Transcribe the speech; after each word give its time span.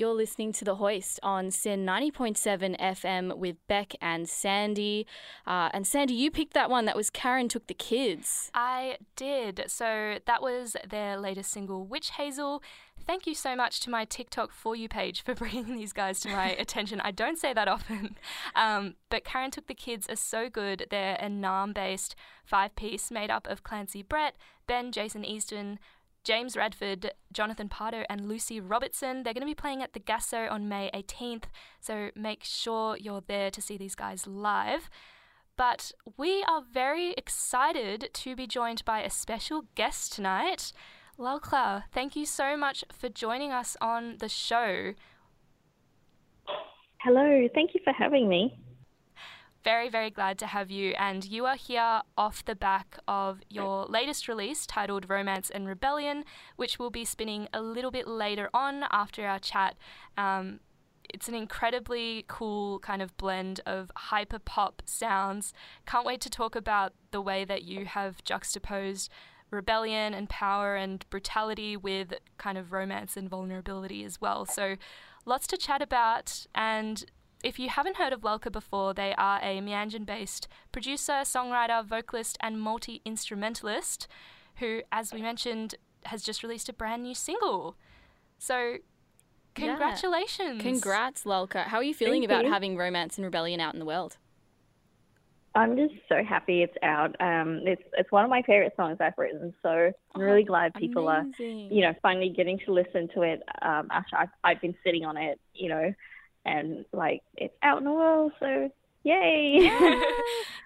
You're 0.00 0.14
listening 0.14 0.54
to 0.54 0.64
The 0.64 0.76
Hoist 0.76 1.20
on 1.22 1.50
SYN 1.50 1.84
90.7 1.84 2.80
FM 2.80 3.36
with 3.36 3.56
Bec 3.68 3.92
and 4.00 4.26
Sandie. 4.26 5.06
Uh, 5.46 5.68
and 5.74 5.86
Sandie, 5.86 6.14
you 6.14 6.30
picked 6.30 6.54
that 6.54 6.70
one 6.70 6.86
that 6.86 6.96
was 6.96 7.10
Karen 7.10 7.50
Took 7.50 7.66
the 7.66 7.74
Kids. 7.74 8.50
I 8.54 8.96
did. 9.14 9.64
So 9.66 10.16
that 10.24 10.40
was 10.40 10.74
their 10.88 11.18
latest 11.18 11.50
single, 11.50 11.84
Witch 11.84 12.12
Hazel. 12.12 12.62
Thank 13.06 13.26
you 13.26 13.34
so 13.34 13.54
much 13.54 13.80
to 13.80 13.90
my 13.90 14.06
TikTok 14.06 14.52
For 14.52 14.74
You 14.74 14.88
page 14.88 15.20
for 15.22 15.34
bringing 15.34 15.76
these 15.76 15.92
guys 15.92 16.18
to 16.20 16.30
my 16.30 16.48
attention. 16.58 17.02
I 17.02 17.10
don't 17.10 17.36
say 17.36 17.52
that 17.52 17.68
often. 17.68 18.16
Um, 18.56 18.94
but 19.10 19.22
Karen 19.24 19.50
Took 19.50 19.66
the 19.66 19.74
Kids 19.74 20.06
are 20.08 20.16
so 20.16 20.48
good. 20.48 20.86
They're 20.90 21.18
a 21.20 21.26
Naarm 21.26 21.74
based 21.74 22.14
five 22.42 22.74
piece 22.74 23.10
made 23.10 23.30
up 23.30 23.46
of 23.46 23.64
Clancy 23.64 24.02
Brett, 24.02 24.34
Ben, 24.66 24.92
Jason 24.92 25.26
Easton, 25.26 25.78
James 26.24 26.56
Radford, 26.56 27.12
Jonathan 27.32 27.68
Pardo, 27.68 28.04
and 28.08 28.28
Lucy 28.28 28.60
Robertson. 28.60 29.22
They're 29.22 29.34
going 29.34 29.40
to 29.42 29.46
be 29.46 29.54
playing 29.54 29.82
at 29.82 29.92
the 29.92 30.00
Gasso 30.00 30.50
on 30.50 30.68
May 30.68 30.90
18th, 30.94 31.44
so 31.80 32.10
make 32.14 32.44
sure 32.44 32.96
you're 32.96 33.22
there 33.26 33.50
to 33.50 33.62
see 33.62 33.76
these 33.76 33.94
guys 33.94 34.26
live. 34.26 34.90
But 35.56 35.92
we 36.16 36.42
are 36.44 36.62
very 36.62 37.12
excited 37.12 38.10
to 38.12 38.36
be 38.36 38.46
joined 38.46 38.84
by 38.84 39.00
a 39.02 39.10
special 39.10 39.64
guest 39.74 40.12
tonight. 40.12 40.72
Lalka, 41.18 41.84
thank 41.92 42.16
you 42.16 42.24
so 42.24 42.56
much 42.56 42.84
for 42.92 43.08
joining 43.08 43.52
us 43.52 43.76
on 43.80 44.16
the 44.18 44.28
show. 44.28 44.94
Hello, 47.02 47.48
thank 47.54 47.74
you 47.74 47.80
for 47.84 47.92
having 47.92 48.28
me 48.28 48.58
very, 49.62 49.88
very 49.88 50.10
glad 50.10 50.38
to 50.38 50.46
have 50.46 50.70
you. 50.70 50.94
And 50.98 51.24
you 51.24 51.46
are 51.46 51.56
here 51.56 52.02
off 52.16 52.44
the 52.44 52.54
back 52.54 52.98
of 53.06 53.40
your 53.48 53.84
latest 53.86 54.28
release 54.28 54.66
titled 54.66 55.08
Romance 55.08 55.50
and 55.50 55.66
Rebellion, 55.66 56.24
which 56.56 56.78
we'll 56.78 56.90
be 56.90 57.04
spinning 57.04 57.48
a 57.52 57.60
little 57.60 57.90
bit 57.90 58.06
later 58.06 58.48
on 58.54 58.84
after 58.90 59.26
our 59.26 59.38
chat. 59.38 59.76
Um, 60.16 60.60
it's 61.12 61.28
an 61.28 61.34
incredibly 61.34 62.24
cool 62.28 62.78
kind 62.78 63.02
of 63.02 63.16
blend 63.16 63.60
of 63.66 63.90
hyper 63.96 64.38
pop 64.38 64.82
sounds. 64.84 65.52
Can't 65.86 66.06
wait 66.06 66.20
to 66.22 66.30
talk 66.30 66.54
about 66.54 66.92
the 67.10 67.20
way 67.20 67.44
that 67.44 67.62
you 67.62 67.84
have 67.84 68.22
juxtaposed 68.24 69.10
rebellion 69.50 70.14
and 70.14 70.28
power 70.28 70.76
and 70.76 71.04
brutality 71.10 71.76
with 71.76 72.14
kind 72.38 72.56
of 72.56 72.72
romance 72.72 73.16
and 73.16 73.28
vulnerability 73.28 74.04
as 74.04 74.20
well. 74.20 74.46
So, 74.46 74.76
lots 75.26 75.46
to 75.48 75.56
chat 75.56 75.82
about. 75.82 76.46
And 76.54 77.04
if 77.42 77.58
you 77.58 77.68
haven't 77.68 77.96
heard 77.96 78.12
of 78.12 78.22
Lalka 78.22 78.50
before, 78.50 78.94
they 78.94 79.14
are 79.16 79.38
a 79.42 79.60
Meanjin 79.60 80.06
based 80.06 80.48
producer, 80.72 81.22
songwriter, 81.24 81.84
vocalist, 81.84 82.36
and 82.40 82.60
multi 82.60 83.00
instrumentalist 83.04 84.06
who, 84.56 84.82
as 84.92 85.12
we 85.12 85.22
mentioned, 85.22 85.74
has 86.04 86.22
just 86.22 86.42
released 86.42 86.68
a 86.68 86.72
brand 86.72 87.02
new 87.02 87.14
single. 87.14 87.76
So, 88.38 88.76
congratulations. 89.54 90.56
Yeah. 90.56 90.70
Congrats, 90.70 91.24
Lalka. 91.24 91.64
How 91.64 91.78
are 91.78 91.84
you 91.84 91.94
feeling 91.94 92.22
Thank 92.22 92.30
about 92.30 92.44
you. 92.44 92.52
having 92.52 92.76
Romance 92.76 93.16
and 93.16 93.24
Rebellion 93.24 93.60
out 93.60 93.74
in 93.74 93.80
the 93.80 93.86
world? 93.86 94.16
I'm 95.54 95.76
just 95.76 95.94
so 96.08 96.22
happy 96.22 96.62
it's 96.62 96.76
out. 96.82 97.16
Um, 97.20 97.62
it's 97.64 97.82
it's 97.98 98.12
one 98.12 98.22
of 98.22 98.30
my 98.30 98.42
favorite 98.42 98.72
songs 98.76 98.98
I've 99.00 99.18
written, 99.18 99.52
so 99.62 99.90
I'm 100.14 100.20
really 100.20 100.44
glad 100.44 100.72
people 100.74 101.08
Amazing. 101.08 101.70
are, 101.70 101.74
you 101.74 101.80
know, 101.82 101.92
finally 102.00 102.28
getting 102.28 102.60
to 102.66 102.72
listen 102.72 103.08
to 103.14 103.22
it 103.22 103.42
um, 103.62 103.88
after 103.90 104.16
I've, 104.16 104.28
I've 104.44 104.60
been 104.60 104.76
sitting 104.84 105.04
on 105.04 105.16
it, 105.16 105.40
you 105.52 105.68
know, 105.68 105.92
and 106.44 106.84
like 106.92 107.22
it's 107.36 107.54
out 107.62 107.78
in 107.78 107.84
the 107.84 107.92
world. 107.92 108.32
So 108.40 108.70
yay! 109.02 109.70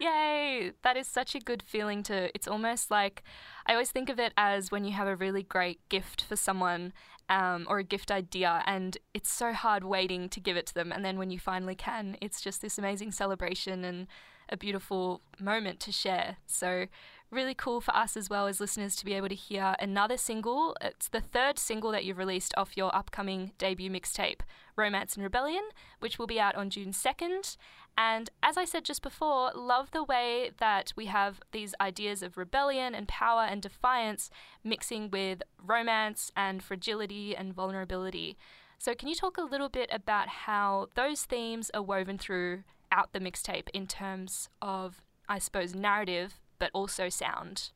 Yay! 0.00 0.72
That 0.82 0.96
is 0.96 1.06
such 1.06 1.34
a 1.34 1.40
good 1.40 1.62
feeling 1.62 2.02
to. 2.04 2.30
It's 2.34 2.48
almost 2.48 2.90
like 2.90 3.22
I 3.66 3.72
always 3.72 3.90
think 3.90 4.08
of 4.08 4.18
it 4.18 4.32
as 4.36 4.70
when 4.70 4.84
you 4.84 4.92
have 4.92 5.08
a 5.08 5.16
really 5.16 5.42
great 5.42 5.80
gift 5.88 6.24
for 6.24 6.36
someone 6.36 6.92
um, 7.28 7.66
or 7.68 7.78
a 7.78 7.84
gift 7.84 8.10
idea, 8.10 8.62
and 8.66 8.98
it's 9.14 9.32
so 9.32 9.52
hard 9.52 9.84
waiting 9.84 10.28
to 10.28 10.40
give 10.40 10.56
it 10.56 10.66
to 10.66 10.74
them. 10.74 10.92
And 10.92 11.04
then 11.04 11.18
when 11.18 11.30
you 11.30 11.38
finally 11.38 11.74
can, 11.74 12.16
it's 12.20 12.40
just 12.40 12.60
this 12.60 12.78
amazing 12.78 13.12
celebration 13.12 13.84
and 13.84 14.06
a 14.48 14.56
beautiful 14.56 15.22
moment 15.40 15.80
to 15.80 15.92
share. 15.92 16.36
So, 16.46 16.86
really 17.34 17.54
cool 17.54 17.80
for 17.80 17.94
us 17.94 18.16
as 18.16 18.30
well 18.30 18.46
as 18.46 18.60
listeners 18.60 18.96
to 18.96 19.04
be 19.04 19.14
able 19.14 19.28
to 19.28 19.34
hear 19.34 19.74
another 19.80 20.16
single. 20.16 20.76
It's 20.80 21.08
the 21.08 21.20
third 21.20 21.58
single 21.58 21.90
that 21.90 22.04
you've 22.04 22.18
released 22.18 22.54
off 22.56 22.76
your 22.76 22.94
upcoming 22.94 23.52
debut 23.58 23.90
mixtape, 23.90 24.40
Romance 24.76 25.14
and 25.14 25.22
Rebellion, 25.22 25.64
which 26.00 26.18
will 26.18 26.26
be 26.26 26.40
out 26.40 26.54
on 26.54 26.70
June 26.70 26.92
2nd. 26.92 27.56
And 27.98 28.30
as 28.42 28.56
I 28.56 28.64
said 28.64 28.84
just 28.84 29.02
before, 29.02 29.52
love 29.54 29.90
the 29.90 30.04
way 30.04 30.50
that 30.58 30.92
we 30.96 31.06
have 31.06 31.40
these 31.52 31.74
ideas 31.80 32.22
of 32.22 32.36
rebellion 32.36 32.94
and 32.94 33.06
power 33.06 33.42
and 33.42 33.60
defiance 33.60 34.30
mixing 34.62 35.10
with 35.10 35.42
romance 35.62 36.32
and 36.36 36.62
fragility 36.62 37.36
and 37.36 37.52
vulnerability. 37.52 38.36
So, 38.78 38.94
can 38.94 39.08
you 39.08 39.14
talk 39.14 39.38
a 39.38 39.42
little 39.42 39.68
bit 39.68 39.88
about 39.92 40.28
how 40.28 40.88
those 40.94 41.24
themes 41.24 41.70
are 41.72 41.82
woven 41.82 42.18
through 42.18 42.64
out 42.90 43.12
the 43.12 43.20
mixtape 43.20 43.68
in 43.72 43.86
terms 43.86 44.48
of, 44.60 45.02
I 45.28 45.38
suppose, 45.38 45.74
narrative, 45.74 46.40
but 46.58 46.70
also 46.72 47.08
sound? 47.08 47.70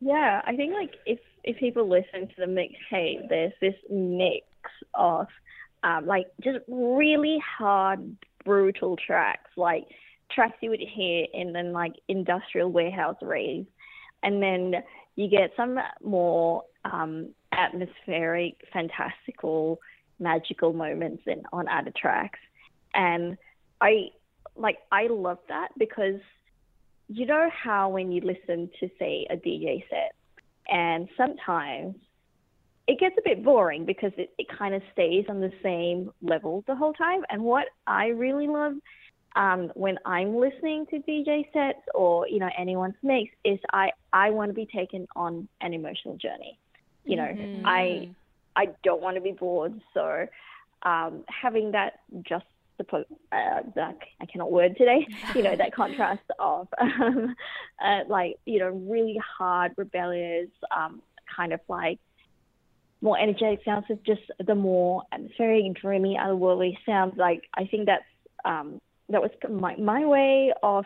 Yeah, 0.00 0.42
I 0.44 0.54
think 0.54 0.74
like 0.74 0.94
if 1.06 1.18
if 1.44 1.58
people 1.58 1.88
listen 1.88 2.28
to 2.28 2.34
the 2.38 2.46
mixtape, 2.46 3.28
there's 3.28 3.52
this 3.60 3.74
mix 3.90 4.46
of 4.94 5.26
um, 5.82 6.06
like 6.06 6.26
just 6.42 6.58
really 6.68 7.38
hard, 7.58 8.16
brutal 8.44 8.96
tracks, 8.96 9.50
like 9.56 9.86
tracks 10.30 10.56
you 10.60 10.70
would 10.70 10.80
hear 10.80 11.26
in 11.32 11.52
then 11.52 11.72
like 11.72 11.94
industrial 12.08 12.70
warehouse 12.70 13.16
raves, 13.22 13.66
and 14.22 14.42
then 14.42 14.74
you 15.16 15.28
get 15.28 15.50
some 15.56 15.78
more 16.02 16.62
um, 16.84 17.30
atmospheric, 17.52 18.54
fantastical, 18.72 19.80
magical 20.20 20.72
moments 20.72 21.22
in 21.26 21.42
on 21.52 21.66
other 21.68 21.92
tracks, 21.96 22.38
and 22.94 23.36
I 23.80 24.10
like 24.56 24.78
I 24.92 25.08
love 25.08 25.38
that 25.48 25.70
because 25.76 26.20
you 27.08 27.26
know 27.26 27.48
how 27.50 27.88
when 27.88 28.12
you 28.12 28.20
listen 28.20 28.70
to 28.80 28.88
say 28.98 29.26
a 29.30 29.36
DJ 29.36 29.84
set 29.88 30.14
and 30.68 31.08
sometimes 31.16 31.96
it 32.86 32.98
gets 32.98 33.14
a 33.18 33.22
bit 33.24 33.44
boring 33.44 33.84
because 33.84 34.12
it, 34.16 34.30
it 34.38 34.46
kind 34.56 34.74
of 34.74 34.82
stays 34.92 35.24
on 35.28 35.40
the 35.40 35.52
same 35.62 36.10
level 36.22 36.64
the 36.66 36.74
whole 36.74 36.94
time. 36.94 37.22
And 37.28 37.42
what 37.42 37.66
I 37.86 38.08
really 38.08 38.48
love 38.48 38.72
um, 39.36 39.70
when 39.74 39.98
I'm 40.06 40.36
listening 40.36 40.86
to 40.90 40.98
DJ 41.00 41.44
sets 41.52 41.80
or 41.94 42.26
you 42.28 42.38
know 42.38 42.48
anyone's 42.58 42.94
mix 43.02 43.30
is 43.44 43.58
I 43.72 43.90
I 44.12 44.30
want 44.30 44.50
to 44.50 44.54
be 44.54 44.66
taken 44.66 45.06
on 45.14 45.48
an 45.60 45.74
emotional 45.74 46.16
journey. 46.16 46.58
You 47.04 47.16
know, 47.16 47.36
Mhm. 47.36 47.62
I 47.64 48.08
I 48.56 48.68
don't 48.82 49.02
want 49.02 49.16
to 49.16 49.20
be 49.20 49.32
bored. 49.32 49.80
So 49.94 50.26
um, 50.82 51.24
having 51.28 51.72
that 51.72 52.00
just 52.22 52.46
suppo- 52.80 53.04
uh, 53.32 53.82
I 54.20 54.26
cannot 54.26 54.52
word 54.52 54.76
today. 54.76 55.06
You 55.34 55.42
know 55.42 55.56
that 55.56 55.74
contrast 55.74 56.22
of 56.38 56.68
um, 56.80 57.34
uh, 57.82 58.00
like 58.08 58.38
you 58.44 58.58
know 58.58 58.68
really 58.70 59.20
hard, 59.38 59.72
rebellious, 59.76 60.50
um, 60.74 61.02
kind 61.34 61.52
of 61.52 61.60
like 61.68 61.98
more 63.00 63.18
energetic 63.18 63.60
sounds 63.64 63.84
with 63.88 64.02
just 64.04 64.22
the 64.44 64.54
more 64.54 65.02
atmospheric, 65.12 65.74
dreamy, 65.74 66.16
otherworldly 66.20 66.76
sounds. 66.84 67.16
Like 67.16 67.42
I 67.54 67.66
think 67.66 67.86
that's 67.86 68.04
um, 68.44 68.80
that 69.08 69.20
was 69.20 69.30
my 69.48 69.76
my 69.76 70.06
way 70.06 70.52
of 70.62 70.84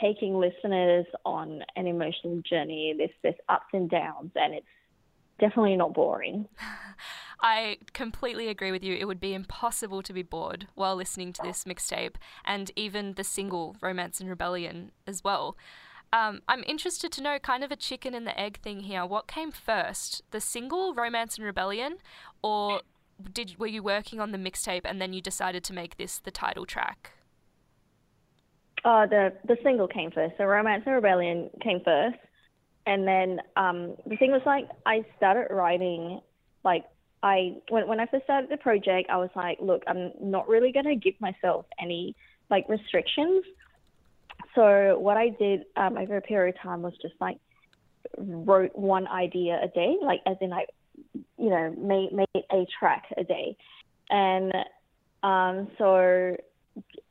taking 0.00 0.34
listeners 0.34 1.06
on 1.24 1.62
an 1.76 1.86
emotional 1.86 2.40
journey. 2.48 2.94
There's 2.96 3.10
there's 3.22 3.34
ups 3.48 3.66
and 3.72 3.90
downs, 3.90 4.32
and 4.34 4.54
it's 4.54 4.66
definitely 5.38 5.76
not 5.76 5.94
boring. 5.94 6.46
I 7.42 7.78
completely 7.92 8.48
agree 8.48 8.70
with 8.70 8.84
you. 8.84 8.94
It 8.94 9.06
would 9.06 9.20
be 9.20 9.34
impossible 9.34 10.02
to 10.02 10.12
be 10.12 10.22
bored 10.22 10.68
while 10.74 10.94
listening 10.94 11.32
to 11.34 11.42
this 11.42 11.64
mixtape 11.64 12.16
and 12.44 12.70
even 12.76 13.14
the 13.14 13.24
single 13.24 13.76
Romance 13.80 14.20
and 14.20 14.28
Rebellion 14.28 14.92
as 15.06 15.24
well. 15.24 15.56
Um, 16.12 16.42
I'm 16.48 16.64
interested 16.66 17.12
to 17.12 17.22
know 17.22 17.38
kind 17.38 17.62
of 17.62 17.70
a 17.70 17.76
chicken 17.76 18.14
and 18.14 18.26
the 18.26 18.38
egg 18.38 18.58
thing 18.58 18.80
here. 18.80 19.06
What 19.06 19.26
came 19.26 19.52
first, 19.52 20.22
the 20.32 20.40
single 20.40 20.92
Romance 20.92 21.36
and 21.36 21.46
Rebellion, 21.46 21.98
or 22.42 22.80
did 23.32 23.58
were 23.58 23.66
you 23.66 23.82
working 23.82 24.20
on 24.20 24.32
the 24.32 24.38
mixtape 24.38 24.82
and 24.84 25.00
then 25.00 25.12
you 25.12 25.20
decided 25.20 25.62
to 25.64 25.72
make 25.72 25.96
this 25.96 26.18
the 26.18 26.30
title 26.30 26.66
track? 26.66 27.12
Uh, 28.84 29.06
the 29.06 29.32
the 29.46 29.56
single 29.62 29.86
came 29.86 30.10
first. 30.10 30.34
So 30.36 30.44
Romance 30.44 30.82
and 30.86 30.94
Rebellion 30.94 31.50
came 31.62 31.80
first, 31.84 32.18
and 32.86 33.06
then 33.06 33.40
um, 33.56 33.96
the 34.06 34.16
thing 34.16 34.32
was 34.32 34.42
like 34.44 34.68
I 34.86 35.04
started 35.16 35.54
writing, 35.54 36.20
like 36.64 36.84
I 37.22 37.56
when 37.68 37.86
when 37.86 38.00
I 38.00 38.06
first 38.06 38.24
started 38.24 38.50
the 38.50 38.56
project, 38.56 39.10
I 39.10 39.16
was 39.18 39.30
like, 39.34 39.58
look, 39.60 39.82
I'm 39.86 40.12
not 40.20 40.48
really 40.48 40.72
gonna 40.72 40.96
give 40.96 41.14
myself 41.20 41.66
any 41.80 42.14
like 42.50 42.68
restrictions. 42.68 43.44
So 44.54 44.98
what 44.98 45.16
I 45.16 45.28
did 45.28 45.64
um, 45.76 45.96
over 45.98 46.16
a 46.16 46.22
period 46.22 46.56
of 46.56 46.62
time 46.62 46.82
was 46.82 46.94
just 47.02 47.14
like 47.20 47.36
wrote 48.18 48.74
one 48.74 49.06
idea 49.06 49.60
a 49.62 49.68
day, 49.68 49.96
like 50.02 50.20
as 50.26 50.36
in 50.40 50.50
like 50.50 50.68
you 51.36 51.50
know 51.50 51.74
made 51.78 52.12
made 52.12 52.44
a 52.50 52.66
track 52.78 53.04
a 53.16 53.24
day, 53.24 53.56
and 54.08 54.52
um, 55.22 55.68
so 55.76 56.36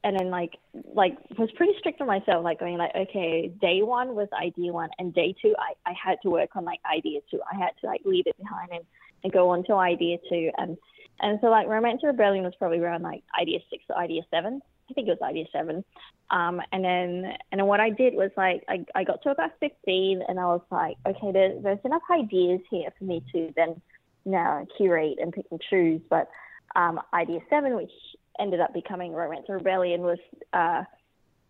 and 0.03 0.19
then 0.19 0.29
like 0.29 0.55
like 0.93 1.17
was 1.37 1.49
pretty 1.55 1.73
strict 1.79 2.01
on 2.01 2.07
myself, 2.07 2.43
like 2.43 2.59
going 2.59 2.77
like, 2.77 2.95
okay, 2.95 3.51
day 3.61 3.81
one 3.81 4.15
was 4.15 4.27
idea 4.33 4.71
one, 4.71 4.89
and 4.97 5.13
day 5.13 5.35
two 5.41 5.53
I, 5.59 5.89
I 5.89 5.93
had 5.93 6.17
to 6.23 6.29
work 6.29 6.55
on 6.55 6.65
like 6.65 6.79
idea 6.91 7.19
two. 7.29 7.39
I 7.51 7.57
had 7.57 7.71
to 7.81 7.87
like 7.87 8.01
leave 8.05 8.25
it 8.27 8.37
behind 8.37 8.71
and, 8.71 8.85
and 9.23 9.33
go 9.33 9.49
on 9.49 9.63
to 9.65 9.73
idea 9.73 10.17
two, 10.29 10.51
and 10.57 10.77
and 11.21 11.39
so 11.41 11.47
like 11.47 11.67
Romance 11.67 12.01
Rebellion 12.03 12.43
was 12.43 12.53
probably 12.57 12.79
around 12.79 13.03
like 13.03 13.23
idea 13.39 13.59
six 13.69 13.83
or 13.89 13.97
idea 13.97 14.21
seven. 14.31 14.61
I 14.89 14.93
think 14.93 15.07
it 15.07 15.11
was 15.19 15.27
idea 15.27 15.45
seven. 15.51 15.83
Um, 16.31 16.61
and 16.71 16.83
then 16.83 17.33
and 17.51 17.59
then 17.59 17.65
what 17.65 17.79
I 17.79 17.89
did 17.89 18.13
was 18.13 18.31
like 18.37 18.63
I, 18.67 18.85
I 18.95 19.03
got 19.03 19.21
to 19.23 19.31
about 19.31 19.51
fifteen 19.59 20.21
and 20.27 20.39
I 20.39 20.45
was 20.45 20.61
like, 20.71 20.97
okay, 21.05 21.31
there's 21.31 21.61
there's 21.63 21.79
enough 21.83 22.03
ideas 22.11 22.61
here 22.69 22.89
for 22.97 23.03
me 23.03 23.23
to 23.33 23.51
then 23.55 23.81
now 24.25 24.65
curate 24.77 25.17
and 25.21 25.33
pick 25.33 25.45
and 25.51 25.61
choose. 25.69 26.01
But 26.09 26.29
um, 26.75 26.99
idea 27.13 27.39
seven, 27.49 27.75
which 27.75 27.91
ended 28.39 28.59
up 28.59 28.73
becoming 28.73 29.11
Romance 29.11 29.45
Rebellion, 29.49 30.01
was 30.01 30.19
uh, 30.53 30.83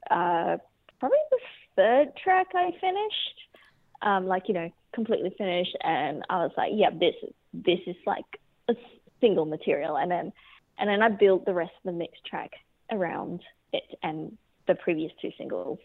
uh, 0.09 0.57
probably 0.99 1.17
the 1.31 1.39
third 1.75 2.17
track 2.23 2.47
I 2.55 2.71
finished. 2.79 3.35
Um, 4.01 4.27
like 4.27 4.43
you 4.47 4.53
know, 4.53 4.71
completely 4.93 5.33
finished, 5.37 5.75
and 5.83 6.23
I 6.29 6.37
was 6.37 6.51
like, 6.55 6.71
yeah, 6.73 6.89
this 6.89 7.15
is 7.21 7.33
this 7.53 7.79
is 7.87 7.95
like 8.05 8.25
a 8.69 8.75
single 9.21 9.45
material, 9.45 9.97
and 9.97 10.09
then 10.09 10.31
and 10.77 10.89
then 10.89 11.01
I 11.01 11.09
built 11.09 11.45
the 11.45 11.53
rest 11.53 11.71
of 11.83 11.91
the 11.91 11.97
mix 11.97 12.13
track 12.25 12.51
around 12.91 13.41
it 13.73 13.83
and 14.03 14.37
the 14.67 14.75
previous 14.75 15.11
two 15.21 15.31
singles. 15.37 15.79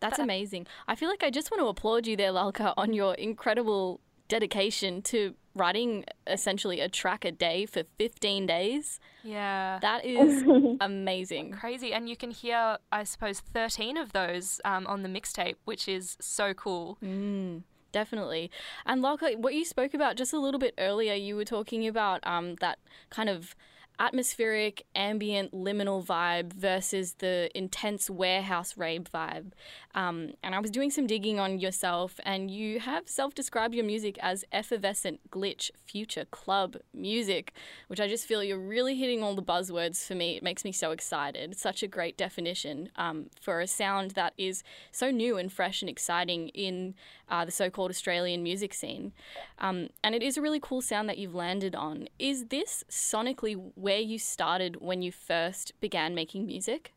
That's 0.00 0.18
amazing. 0.18 0.66
I 0.86 0.94
feel 0.94 1.08
like 1.08 1.24
I 1.24 1.30
just 1.30 1.50
want 1.50 1.62
to 1.62 1.68
applaud 1.68 2.06
you 2.06 2.16
there, 2.16 2.30
Lalka, 2.30 2.74
on 2.76 2.92
your 2.92 3.14
incredible 3.14 4.00
dedication 4.28 5.00
to 5.00 5.34
writing 5.54 6.04
essentially 6.26 6.80
a 6.80 6.88
track 6.88 7.24
a 7.24 7.32
day 7.32 7.64
for 7.64 7.82
15 7.98 8.46
days. 8.46 9.00
Yeah. 9.24 9.78
That 9.80 10.04
is 10.04 10.44
amazing. 10.80 11.52
Crazy. 11.52 11.92
And 11.92 12.08
you 12.08 12.16
can 12.16 12.30
hear, 12.30 12.78
I 12.92 13.04
suppose, 13.04 13.40
13 13.40 13.96
of 13.96 14.12
those 14.12 14.60
um, 14.64 14.86
on 14.86 15.02
the 15.02 15.08
mixtape, 15.08 15.56
which 15.64 15.88
is 15.88 16.16
so 16.20 16.52
cool. 16.52 16.98
Mm, 17.02 17.62
definitely. 17.96 18.50
And 18.84 19.00
Lalka, 19.00 19.38
what 19.38 19.54
you 19.54 19.64
spoke 19.64 19.94
about 19.94 20.16
just 20.16 20.34
a 20.34 20.38
little 20.38 20.60
bit 20.60 20.74
earlier, 20.76 21.14
you 21.14 21.34
were 21.34 21.46
talking 21.46 21.86
about 21.86 22.20
um, 22.26 22.56
that 22.56 22.78
kind 23.08 23.30
of 23.30 23.56
atmospheric, 23.98 24.84
ambient, 24.94 25.52
liminal 25.52 26.04
vibe 26.04 26.52
versus 26.52 27.14
the 27.14 27.50
intense 27.54 28.10
warehouse 28.10 28.76
rave 28.76 29.04
vibe. 29.12 29.52
Um, 29.94 30.32
and 30.42 30.54
I 30.54 30.60
was 30.60 30.70
doing 30.70 30.90
some 30.90 31.06
digging 31.06 31.40
on 31.40 31.58
yourself, 31.58 32.20
and 32.24 32.50
you 32.50 32.80
have 32.80 33.08
self 33.08 33.34
described 33.34 33.74
your 33.74 33.84
music 33.84 34.18
as 34.20 34.44
effervescent, 34.52 35.30
glitch, 35.30 35.70
future 35.86 36.26
club 36.26 36.76
music, 36.92 37.54
which 37.88 38.00
I 38.00 38.08
just 38.08 38.26
feel 38.26 38.44
you're 38.44 38.58
really 38.58 38.96
hitting 38.96 39.22
all 39.22 39.34
the 39.34 39.42
buzzwords 39.42 40.06
for 40.06 40.14
me. 40.14 40.36
It 40.36 40.42
makes 40.42 40.64
me 40.64 40.72
so 40.72 40.90
excited. 40.90 41.52
It's 41.52 41.62
such 41.62 41.82
a 41.82 41.88
great 41.88 42.16
definition 42.18 42.90
um, 42.96 43.30
for 43.40 43.60
a 43.60 43.66
sound 43.66 44.12
that 44.12 44.34
is 44.36 44.62
so 44.92 45.10
new 45.10 45.38
and 45.38 45.50
fresh 45.50 45.80
and 45.80 45.88
exciting 45.88 46.48
in 46.48 46.94
uh, 47.28 47.44
the 47.44 47.50
so 47.50 47.70
called 47.70 47.90
Australian 47.90 48.42
music 48.42 48.72
scene. 48.74 49.12
Um, 49.58 49.88
and 50.02 50.14
it 50.14 50.22
is 50.22 50.36
a 50.36 50.42
really 50.42 50.60
cool 50.60 50.80
sound 50.80 51.08
that 51.08 51.18
you've 51.18 51.34
landed 51.34 51.74
on. 51.74 52.08
Is 52.18 52.46
this 52.46 52.84
sonically 52.90 53.72
where 53.74 53.98
you 53.98 54.18
started 54.18 54.80
when 54.80 55.02
you 55.02 55.12
first 55.12 55.72
began 55.80 56.14
making 56.14 56.46
music? 56.46 56.92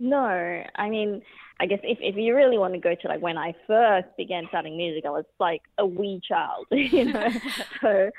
No, 0.00 0.62
I 0.76 0.88
mean, 0.88 1.22
I 1.60 1.66
guess 1.66 1.80
if, 1.82 1.98
if 2.00 2.16
you 2.16 2.34
really 2.34 2.56
want 2.56 2.74
to 2.74 2.80
go 2.80 2.94
to 2.94 3.08
like 3.08 3.20
when 3.20 3.36
I 3.36 3.54
first 3.66 4.08
began 4.16 4.46
starting 4.48 4.76
music, 4.76 5.04
I 5.04 5.10
was 5.10 5.24
like 5.40 5.62
a 5.76 5.86
wee 5.86 6.20
child, 6.26 6.66
you 6.70 7.12
know. 7.12 7.28
so, 7.80 8.10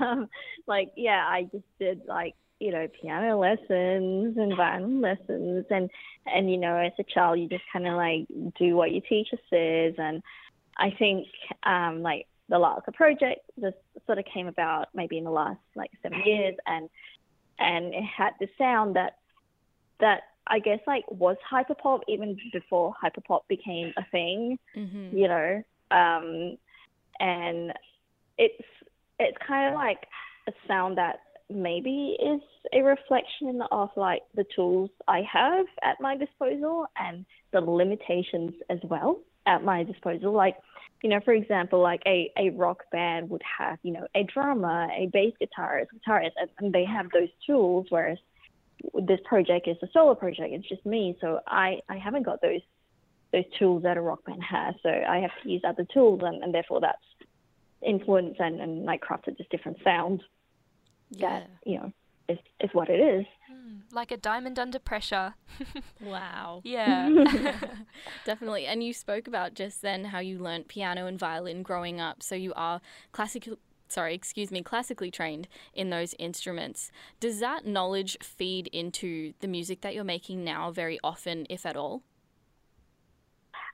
um, 0.00 0.28
like, 0.66 0.92
yeah, 0.96 1.24
I 1.26 1.48
just 1.50 1.64
did 1.80 2.02
like 2.06 2.34
you 2.60 2.70
know 2.70 2.86
piano 3.00 3.38
lessons 3.38 4.36
and 4.36 4.56
violin 4.56 5.00
lessons, 5.00 5.64
and 5.70 5.90
and 6.26 6.50
you 6.50 6.58
know, 6.58 6.76
as 6.76 6.92
a 6.98 7.02
child, 7.02 7.38
you 7.38 7.48
just 7.48 7.64
kind 7.72 7.86
of 7.86 7.94
like 7.94 8.26
do 8.58 8.76
what 8.76 8.92
your 8.92 9.02
teacher 9.02 9.38
says, 9.48 9.94
and 9.98 10.22
I 10.76 10.90
think 10.98 11.26
um, 11.64 12.02
like 12.02 12.26
the 12.48 12.56
Lalka 12.56 12.92
project 12.92 13.40
just 13.60 13.76
sort 14.06 14.18
of 14.18 14.24
came 14.32 14.46
about 14.46 14.88
maybe 14.94 15.18
in 15.18 15.24
the 15.24 15.30
last 15.30 15.60
like 15.74 15.90
seven 16.02 16.22
years, 16.24 16.54
and 16.66 16.88
and 17.58 17.94
it 17.94 18.04
had 18.04 18.32
the 18.38 18.48
sound 18.58 18.96
that 18.96 19.16
that 20.00 20.22
I 20.46 20.58
guess 20.58 20.80
like 20.86 21.04
was 21.10 21.36
hyperpop 21.50 22.00
even 22.08 22.36
before 22.52 22.94
hyperpop 23.02 23.40
became 23.48 23.92
a 23.96 24.04
thing, 24.10 24.58
mm-hmm. 24.76 25.16
you 25.16 25.28
know. 25.28 25.62
Um, 25.90 26.58
and 27.18 27.72
it's 28.38 28.64
it's 29.18 29.36
kind 29.46 29.68
of 29.68 29.74
like 29.74 30.06
a 30.48 30.52
sound 30.66 30.98
that 30.98 31.20
maybe 31.50 32.16
is 32.20 32.40
a 32.72 32.82
reflection 32.82 33.62
of 33.70 33.90
like 33.96 34.22
the 34.34 34.44
tools 34.54 34.90
I 35.08 35.22
have 35.30 35.66
at 35.82 36.00
my 36.00 36.16
disposal 36.16 36.86
and 36.96 37.24
the 37.52 37.60
limitations 37.60 38.52
as 38.68 38.78
well 38.84 39.20
at 39.46 39.64
my 39.64 39.82
disposal. 39.84 40.32
Like, 40.32 40.56
you 41.02 41.10
know, 41.10 41.20
for 41.24 41.32
example, 41.32 41.80
like 41.80 42.02
a, 42.06 42.30
a 42.36 42.50
rock 42.50 42.84
band 42.92 43.30
would 43.30 43.42
have, 43.58 43.78
you 43.82 43.92
know, 43.92 44.06
a 44.14 44.22
drummer, 44.24 44.88
a 44.92 45.06
bass 45.12 45.32
guitarist, 45.40 45.86
guitarist, 46.06 46.32
and, 46.36 46.50
and 46.58 46.72
they 46.72 46.84
have 46.84 47.06
those 47.10 47.30
tools, 47.46 47.86
whereas 47.88 48.18
this 49.06 49.20
project 49.24 49.68
is 49.68 49.76
a 49.82 49.88
solo 49.92 50.14
project. 50.14 50.52
It's 50.52 50.68
just 50.68 50.84
me, 50.86 51.16
so 51.20 51.40
I 51.46 51.80
I 51.88 51.96
haven't 51.96 52.24
got 52.24 52.40
those 52.42 52.60
those 53.32 53.44
tools 53.58 53.82
that 53.84 53.96
a 53.96 54.00
rock 54.00 54.24
band 54.24 54.42
has. 54.42 54.74
So 54.82 54.90
I 54.90 55.18
have 55.18 55.30
to 55.42 55.48
use 55.48 55.62
other 55.64 55.86
tools, 55.92 56.20
and, 56.22 56.42
and 56.42 56.54
therefore 56.54 56.80
that's 56.80 56.98
influence 57.82 58.36
and 58.38 58.60
and 58.60 58.84
like 58.84 59.02
crafted 59.02 59.38
this 59.38 59.46
different 59.50 59.78
sound. 59.82 60.22
Yeah. 61.10 61.40
That 61.40 61.50
you 61.64 61.78
know 61.78 61.92
is 62.28 62.38
is 62.60 62.70
what 62.72 62.88
it 62.88 63.00
is. 63.00 63.26
Mm, 63.52 63.80
like 63.92 64.10
a 64.10 64.16
diamond 64.16 64.58
under 64.58 64.78
pressure. 64.78 65.34
wow. 66.00 66.60
yeah. 66.64 67.08
Definitely. 68.24 68.66
And 68.66 68.82
you 68.82 68.92
spoke 68.92 69.26
about 69.26 69.54
just 69.54 69.82
then 69.82 70.04
how 70.04 70.20
you 70.20 70.38
learnt 70.38 70.68
piano 70.68 71.06
and 71.06 71.18
violin 71.18 71.62
growing 71.62 72.00
up. 72.00 72.22
So 72.22 72.34
you 72.34 72.52
are 72.54 72.80
classical 73.12 73.58
sorry, 73.88 74.14
excuse 74.14 74.52
me, 74.52 74.62
classically 74.62 75.10
trained 75.10 75.48
in 75.74 75.90
those 75.90 76.14
instruments. 76.18 76.92
Does 77.18 77.40
that 77.40 77.66
knowledge 77.66 78.16
feed 78.22 78.68
into 78.68 79.32
the 79.40 79.48
music 79.48 79.80
that 79.80 79.94
you're 79.94 80.04
making 80.04 80.44
now 80.44 80.70
very 80.70 81.00
often, 81.02 81.44
if 81.50 81.66
at 81.66 81.76
all? 81.76 82.02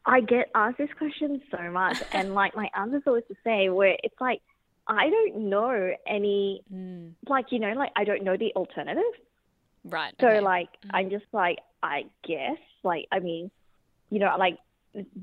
I 0.06 0.20
get 0.20 0.50
asked 0.54 0.78
this 0.78 0.88
question 0.96 1.42
so 1.50 1.70
much, 1.70 2.02
and 2.12 2.34
like 2.34 2.54
my 2.54 2.70
answer's 2.74 3.02
always 3.06 3.24
the 3.28 3.36
same, 3.44 3.74
where 3.74 3.96
it's 4.02 4.20
like 4.20 4.40
I 4.88 5.10
don't 5.10 5.50
know 5.50 5.92
any, 6.06 6.62
mm. 6.72 7.12
like 7.28 7.46
you 7.50 7.58
know, 7.58 7.72
like 7.72 7.92
I 7.96 8.04
don't 8.04 8.22
know 8.22 8.36
the 8.36 8.52
alternative. 8.54 9.02
Right. 9.84 10.14
So 10.20 10.28
okay. 10.28 10.40
like 10.40 10.68
mm. 10.84 10.90
I'm 10.94 11.10
just 11.10 11.26
like 11.32 11.58
I 11.82 12.04
guess, 12.26 12.58
like 12.82 13.06
I 13.12 13.18
mean, 13.20 13.50
you 14.10 14.18
know, 14.18 14.34
like 14.38 14.58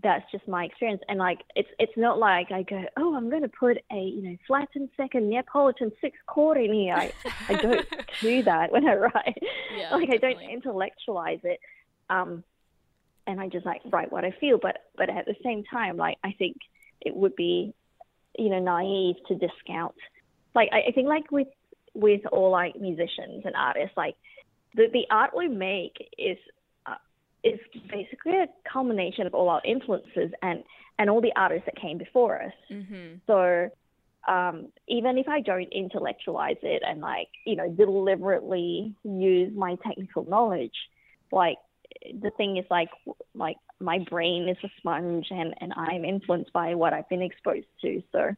that's 0.03 0.29
just 0.31 0.47
my 0.47 0.65
experience 0.65 1.01
and 1.07 1.17
like 1.17 1.39
it's 1.55 1.69
it's 1.79 1.93
not 1.97 2.19
like 2.19 2.51
I 2.51 2.63
go 2.63 2.83
oh 2.97 3.15
I'm 3.15 3.29
going 3.29 3.41
to 3.41 3.49
put 3.49 3.77
a 3.91 3.95
you 3.95 4.21
know 4.21 4.37
flattened 4.45 4.89
second 4.95 5.29
Neapolitan 5.29 5.91
six 5.99 6.17
chord 6.27 6.57
in 6.57 6.73
here 6.73 6.93
I, 6.93 7.11
I 7.49 7.55
don't 7.55 7.87
do 8.21 8.43
that 8.43 8.71
when 8.71 8.87
I 8.87 8.95
write 8.95 9.43
yeah, 9.75 9.91
like 9.95 10.09
definitely. 10.09 10.29
I 10.29 10.33
don't 10.33 10.53
intellectualize 10.53 11.39
it 11.43 11.59
um 12.09 12.43
and 13.25 13.39
I 13.39 13.47
just 13.47 13.65
like 13.65 13.81
write 13.85 14.11
what 14.11 14.25
I 14.25 14.31
feel 14.39 14.59
but 14.61 14.77
but 14.95 15.09
at 15.09 15.25
the 15.25 15.35
same 15.43 15.63
time 15.63 15.97
like 15.97 16.17
I 16.23 16.35
think 16.37 16.57
it 17.01 17.15
would 17.15 17.35
be 17.35 17.73
you 18.37 18.49
know 18.49 18.59
naive 18.59 19.15
to 19.27 19.35
discount 19.35 19.95
like 20.55 20.69
I, 20.71 20.89
I 20.89 20.91
think 20.91 21.07
like 21.07 21.31
with 21.31 21.47
with 21.93 22.21
all 22.31 22.51
like 22.51 22.75
musicians 22.75 23.43
and 23.45 23.55
artists 23.55 23.95
like 23.95 24.15
the 24.75 24.87
the 24.91 25.05
art 25.11 25.31
we 25.35 25.47
make 25.47 25.95
is 26.17 26.37
is 27.43 27.59
basically 27.89 28.33
a 28.33 28.47
culmination 28.71 29.27
of 29.27 29.33
all 29.33 29.49
our 29.49 29.61
influences 29.65 30.31
and 30.41 30.63
and 30.97 31.09
all 31.09 31.21
the 31.21 31.33
artists 31.35 31.65
that 31.65 31.75
came 31.75 31.97
before 31.97 32.41
us. 32.41 32.53
Mm-hmm. 32.71 33.15
So 33.27 33.69
um, 34.31 34.67
even 34.87 35.17
if 35.17 35.27
I 35.27 35.41
don't 35.41 35.67
intellectualize 35.71 36.57
it 36.61 36.81
and 36.87 37.01
like 37.01 37.27
you 37.45 37.55
know 37.55 37.69
deliberately 37.69 38.95
use 39.03 39.51
my 39.55 39.75
technical 39.85 40.25
knowledge, 40.25 40.75
like 41.31 41.57
the 42.21 42.31
thing 42.31 42.57
is 42.57 42.65
like 42.71 42.89
like 43.35 43.57
my 43.83 43.99
brain 44.09 44.47
is 44.49 44.57
a 44.63 44.69
sponge 44.77 45.27
and 45.29 45.53
and 45.59 45.73
I'm 45.75 46.05
influenced 46.05 46.53
by 46.53 46.75
what 46.75 46.93
I've 46.93 47.09
been 47.09 47.21
exposed 47.21 47.67
to. 47.81 48.01
So 48.11 48.31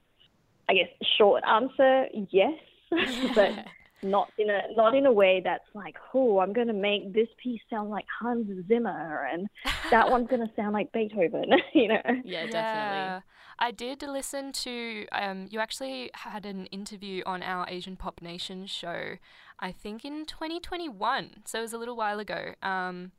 I 0.69 0.73
guess 0.73 0.89
short 1.17 1.43
answer 1.47 2.05
yes, 2.31 2.53
but 3.35 3.51
not 4.03 4.31
in 4.37 4.49
a 4.49 4.61
not 4.75 4.95
in 4.95 5.05
a 5.05 5.11
way 5.11 5.41
that's 5.43 5.67
like, 5.73 5.95
oh, 6.13 6.39
I'm 6.39 6.53
going 6.53 6.67
to 6.67 6.73
make 6.73 7.13
this 7.13 7.27
piece 7.41 7.61
sound 7.69 7.89
like 7.89 8.05
Hans 8.19 8.47
Zimmer, 8.67 9.27
and 9.31 9.47
that 9.91 10.09
one's 10.09 10.27
going 10.27 10.47
to 10.47 10.53
sound 10.55 10.73
like 10.73 10.91
Beethoven. 10.91 11.51
you 11.73 11.87
know? 11.89 12.01
Yeah, 12.23 12.45
definitely. 12.45 12.51
Yeah. 12.53 13.21
I 13.57 13.71
did 13.71 14.01
listen 14.03 14.51
to. 14.51 15.05
Um, 15.11 15.47
you 15.49 15.59
actually 15.59 16.11
had 16.13 16.45
an 16.45 16.65
interview 16.67 17.23
on 17.25 17.41
our 17.41 17.65
Asian 17.69 17.95
Pop 17.95 18.21
Nation 18.21 18.67
show, 18.67 19.15
I 19.59 19.71
think 19.71 20.03
in 20.03 20.25
2021, 20.25 21.43
so 21.45 21.59
it 21.59 21.61
was 21.61 21.73
a 21.73 21.77
little 21.77 21.95
while 21.95 22.19
ago, 22.19 22.53
um, 22.61 23.11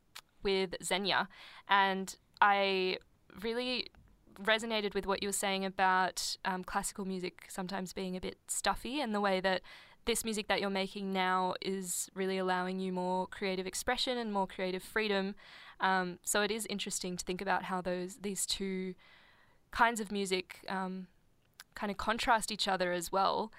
with 0.47 0.75
Xenia, 0.81 1.27
and 1.67 2.15
I 2.39 2.97
really 3.41 3.87
resonated 4.41 4.93
with 4.93 5.05
what 5.05 5.21
you 5.21 5.27
were 5.27 5.33
saying 5.45 5.65
about 5.65 6.37
um, 6.45 6.63
classical 6.63 7.05
music 7.05 7.45
sometimes 7.49 7.91
being 7.91 8.15
a 8.15 8.21
bit 8.21 8.37
stuffy 8.47 9.01
and 9.01 9.13
the 9.13 9.21
way 9.21 9.39
that 9.41 9.61
this 10.05 10.23
music 10.23 10.47
that 10.47 10.61
you're 10.61 10.69
making 10.69 11.11
now 11.11 11.53
is 11.61 12.09
really 12.15 12.37
allowing 12.37 12.79
you 12.79 12.93
more 12.93 13.27
creative 13.27 13.67
expression 13.67 14.17
and 14.17 14.31
more 14.31 14.47
creative 14.47 14.81
freedom. 14.81 15.35
Um, 15.81 16.19
so 16.23 16.41
it 16.41 16.51
is 16.51 16.65
interesting 16.67 17.17
to 17.17 17.25
think 17.25 17.41
about 17.41 17.63
how 17.63 17.81
those 17.81 18.17
these 18.21 18.45
two 18.45 18.95
kinds 19.71 19.99
of 19.99 20.11
music 20.11 20.65
um, 20.69 21.07
kind 21.75 21.91
of 21.91 21.97
contrast 21.97 22.51
each 22.51 22.67
other 22.67 22.93
as 22.93 23.11
well. 23.11 23.51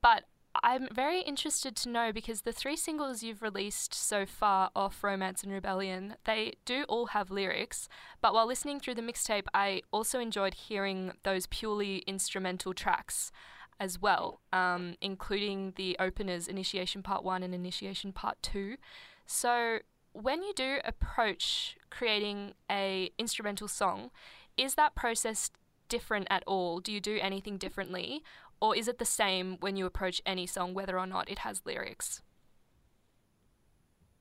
But 0.00 0.24
I'm 0.62 0.88
very 0.92 1.22
interested 1.22 1.74
to 1.76 1.88
know 1.88 2.12
because 2.12 2.42
the 2.42 2.52
three 2.52 2.76
singles 2.76 3.22
you've 3.22 3.40
released 3.40 3.94
so 3.94 4.26
far 4.26 4.70
off 4.76 5.02
Romance 5.02 5.42
and 5.42 5.52
Rebellion, 5.52 6.16
they 6.24 6.54
do 6.66 6.84
all 6.88 7.06
have 7.06 7.30
lyrics. 7.30 7.88
But 8.20 8.34
while 8.34 8.46
listening 8.46 8.78
through 8.78 8.96
the 8.96 9.02
mixtape, 9.02 9.46
I 9.54 9.82
also 9.90 10.20
enjoyed 10.20 10.54
hearing 10.54 11.12
those 11.22 11.46
purely 11.46 11.98
instrumental 12.06 12.74
tracks 12.74 13.32
as 13.78 13.98
well, 13.98 14.40
um, 14.52 14.96
including 15.00 15.72
the 15.76 15.96
openers 15.98 16.46
Initiation 16.46 17.02
Part 17.02 17.24
1 17.24 17.42
and 17.42 17.54
Initiation 17.54 18.12
Part 18.12 18.36
2. 18.42 18.76
So, 19.24 19.78
when 20.12 20.42
you 20.42 20.52
do 20.54 20.78
approach 20.84 21.76
creating 21.88 22.52
a 22.70 23.10
instrumental 23.16 23.68
song, 23.68 24.10
is 24.56 24.74
that 24.74 24.94
process 24.94 25.50
different 25.88 26.26
at 26.30 26.42
all? 26.46 26.80
Do 26.80 26.92
you 26.92 27.00
do 27.00 27.18
anything 27.20 27.56
differently? 27.56 28.22
Or 28.60 28.76
is 28.76 28.88
it 28.88 28.98
the 28.98 29.04
same 29.04 29.56
when 29.60 29.76
you 29.76 29.86
approach 29.86 30.20
any 30.26 30.46
song, 30.46 30.74
whether 30.74 30.98
or 30.98 31.06
not 31.06 31.30
it 31.30 31.40
has 31.40 31.62
lyrics? 31.64 32.20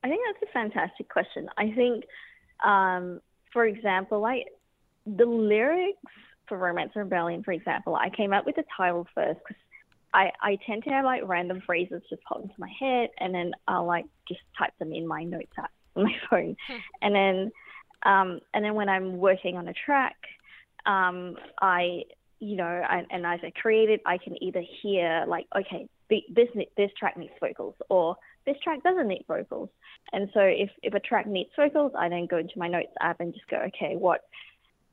I 0.04 0.08
think 0.08 0.22
that's 0.26 0.50
a 0.50 0.54
fantastic 0.54 1.10
question. 1.10 1.50
I 1.58 1.72
think, 1.72 2.06
um, 2.66 3.20
for 3.52 3.66
example, 3.66 4.22
like 4.22 4.48
the 5.06 5.26
lyrics 5.26 5.98
for 6.48 6.58
Romance 6.58 6.92
and 6.96 7.04
Rebellion, 7.04 7.44
for 7.44 7.52
example, 7.52 7.96
I 7.96 8.10
came 8.10 8.32
up 8.32 8.46
with 8.46 8.56
the 8.56 8.64
title 8.76 9.08
first 9.14 9.40
because 9.46 9.62
I, 10.14 10.32
I 10.42 10.58
tend 10.66 10.84
to 10.86 10.90
have 10.90 11.06
like 11.06 11.22
random 11.26 11.62
phrases 11.66 12.02
just 12.10 12.24
pop 12.24 12.42
into 12.42 12.56
my 12.58 12.72
head 12.80 13.10
and 13.20 13.34
then 13.34 13.52
I'll 13.68 13.86
like 13.86 14.06
just 14.28 14.40
type 14.58 14.74
them 14.80 14.94
in 14.94 15.06
my 15.06 15.24
notes 15.24 15.52
app 15.58 15.72
on 15.96 16.04
my 16.04 16.16
phone. 16.30 16.56
And 17.02 17.14
then 17.14 17.52
um, 18.04 18.40
and 18.54 18.64
then 18.64 18.76
when 18.76 18.88
I'm 18.88 19.18
working 19.18 19.58
on 19.58 19.68
a 19.68 19.74
track, 19.74 20.16
um, 20.86 21.36
I 21.62 22.04
you 22.40 22.56
know, 22.56 22.84
and, 22.90 23.06
and 23.12 23.26
as 23.26 23.40
I 23.44 23.52
create 23.52 23.90
it, 23.90 24.02
I 24.06 24.18
can 24.18 24.42
either 24.42 24.64
hear 24.82 25.26
like, 25.28 25.46
okay, 25.58 25.88
this 26.10 26.48
this 26.78 26.90
track 26.98 27.18
needs 27.18 27.34
vocals, 27.40 27.76
or 27.90 28.16
this 28.46 28.56
track 28.64 28.82
doesn't 28.84 29.08
need 29.08 29.26
vocals. 29.28 29.70
And 30.12 30.30
so 30.34 30.42
if 30.42 30.70
if 30.82 30.94
a 30.94 31.00
track 31.00 31.28
needs 31.28 31.50
vocals, 31.56 31.92
I 31.98 32.10
then 32.10 32.28
go 32.28 32.38
into 32.38 32.58
my 32.58 32.68
notes 32.68 32.92
app 33.02 33.20
and 33.20 33.34
just 33.34 33.48
go, 33.48 33.58
okay, 33.68 33.96
what 33.96 34.22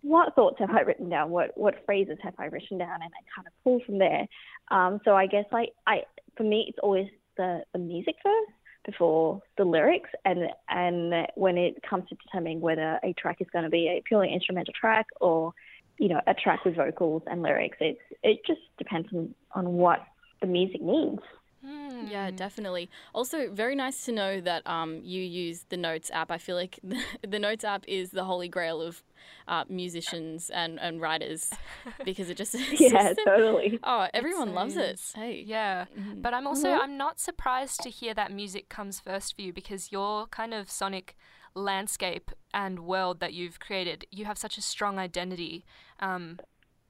what 0.02 0.34
thoughts 0.34 0.58
have 0.58 0.70
I 0.70 0.80
written 0.80 1.08
down? 1.08 1.30
What 1.30 1.56
what 1.56 1.84
phrases 1.86 2.18
have 2.22 2.34
I 2.38 2.46
written 2.46 2.78
down? 2.78 2.94
And 3.02 3.04
I 3.04 3.22
kind 3.34 3.46
of 3.46 3.52
pull 3.64 3.80
from 3.86 3.98
there. 3.98 4.26
Um, 4.70 5.00
so 5.04 5.14
I 5.14 5.26
guess 5.26 5.44
like 5.52 5.70
I 5.86 6.02
for 6.36 6.42
me, 6.42 6.66
it's 6.68 6.78
always 6.82 7.08
the 7.36 7.62
the 7.72 7.78
music 7.78 8.16
first 8.22 8.52
before 8.84 9.42
the 9.58 9.64
lyrics 9.64 10.10
and 10.24 10.48
and 10.68 11.26
when 11.34 11.58
it 11.58 11.82
comes 11.82 12.08
to 12.08 12.14
determining 12.14 12.60
whether 12.60 13.00
a 13.02 13.12
track 13.14 13.38
is 13.40 13.48
going 13.52 13.64
to 13.64 13.70
be 13.70 13.88
a 13.88 14.02
purely 14.06 14.32
instrumental 14.32 14.72
track 14.80 15.06
or 15.20 15.52
you 15.98 16.08
know, 16.08 16.20
a 16.26 16.34
track 16.34 16.64
with 16.64 16.76
vocals 16.76 17.22
and 17.26 17.42
lyrics. 17.42 17.78
It's 17.80 18.00
it 18.22 18.40
just 18.46 18.60
depends 18.78 19.08
on, 19.12 19.34
on 19.54 19.72
what 19.74 20.04
the 20.40 20.46
music 20.46 20.82
needs. 20.82 21.22
Mm. 21.66 22.10
Yeah, 22.10 22.30
definitely. 22.30 22.88
Also, 23.14 23.50
very 23.50 23.74
nice 23.74 24.04
to 24.04 24.12
know 24.12 24.40
that 24.40 24.64
um, 24.66 25.00
you 25.02 25.22
use 25.22 25.64
the 25.68 25.76
Notes 25.76 26.10
app. 26.12 26.30
I 26.30 26.38
feel 26.38 26.54
like 26.54 26.78
the, 26.84 27.00
the 27.26 27.38
Notes 27.38 27.64
app 27.64 27.84
is 27.88 28.10
the 28.10 28.24
holy 28.24 28.48
grail 28.48 28.80
of 28.80 29.02
uh, 29.48 29.64
musicians 29.68 30.50
and, 30.50 30.78
and 30.78 31.00
writers 31.00 31.50
because 32.04 32.30
it 32.30 32.36
just 32.36 32.54
yeah, 32.80 33.12
totally. 33.24 33.80
Oh, 33.82 34.06
everyone 34.14 34.54
loves 34.54 34.76
it. 34.76 35.00
Hey, 35.14 35.42
yeah. 35.44 35.86
Mm-hmm. 35.98 36.20
But 36.20 36.34
I'm 36.34 36.46
also 36.46 36.68
mm-hmm. 36.68 36.82
I'm 36.82 36.96
not 36.96 37.18
surprised 37.18 37.80
to 37.82 37.90
hear 37.90 38.14
that 38.14 38.30
music 38.30 38.68
comes 38.68 39.00
first 39.00 39.34
for 39.34 39.42
you 39.42 39.52
because 39.52 39.90
your 39.90 40.26
kind 40.28 40.54
of 40.54 40.70
sonic 40.70 41.16
landscape 41.56 42.30
and 42.54 42.80
world 42.80 43.20
that 43.20 43.32
you've 43.32 43.58
created, 43.58 44.06
you 44.10 44.24
have 44.26 44.38
such 44.38 44.58
a 44.58 44.62
strong 44.62 44.98
identity 44.98 45.64
um, 46.00 46.38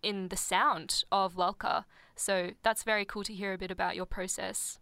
in 0.03 0.29
the 0.29 0.37
sound 0.37 1.05
of 1.11 1.37
Lulka. 1.37 1.85
So 2.15 2.51
that's 2.63 2.83
very 2.83 3.05
cool 3.05 3.25
to 3.25 3.33
hear 3.33 3.53
a 3.53 3.59
bit 3.59 3.71
about 3.71 3.97
your 3.97 4.07
process. 4.07 4.79